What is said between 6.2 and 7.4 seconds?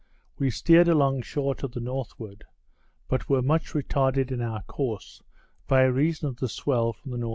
of the swell from the N.E.